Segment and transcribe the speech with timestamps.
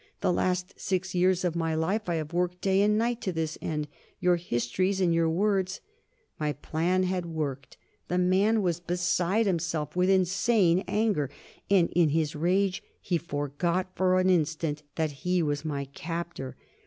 [0.21, 3.55] The last six years of my life I have worked day and night to this
[3.61, 3.87] end;
[4.19, 5.79] your histories and your words"
[6.39, 7.77] My plan had worked.
[8.07, 11.29] The man was beside himself with insane anger.
[11.69, 16.55] And in his rage he forgot, for an instant, that he was my captor.